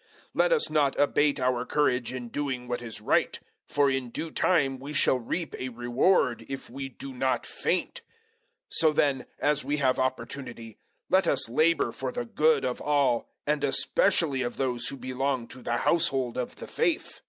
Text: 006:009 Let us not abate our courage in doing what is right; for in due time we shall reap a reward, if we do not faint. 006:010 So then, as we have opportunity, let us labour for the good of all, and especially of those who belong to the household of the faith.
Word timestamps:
006:009 0.00 0.06
Let 0.32 0.52
us 0.52 0.70
not 0.70 0.98
abate 0.98 1.38
our 1.40 1.66
courage 1.66 2.10
in 2.10 2.28
doing 2.30 2.66
what 2.66 2.80
is 2.80 3.02
right; 3.02 3.38
for 3.68 3.90
in 3.90 4.08
due 4.08 4.30
time 4.30 4.78
we 4.78 4.94
shall 4.94 5.18
reap 5.18 5.54
a 5.58 5.68
reward, 5.68 6.46
if 6.48 6.70
we 6.70 6.88
do 6.88 7.12
not 7.12 7.44
faint. 7.46 8.00
006:010 8.70 8.70
So 8.70 8.92
then, 8.94 9.26
as 9.40 9.62
we 9.62 9.76
have 9.76 9.98
opportunity, 9.98 10.78
let 11.10 11.26
us 11.26 11.50
labour 11.50 11.92
for 11.92 12.12
the 12.12 12.24
good 12.24 12.64
of 12.64 12.80
all, 12.80 13.28
and 13.46 13.62
especially 13.62 14.40
of 14.40 14.56
those 14.56 14.88
who 14.88 14.96
belong 14.96 15.46
to 15.48 15.60
the 15.60 15.76
household 15.76 16.38
of 16.38 16.56
the 16.56 16.66
faith. 16.66 17.20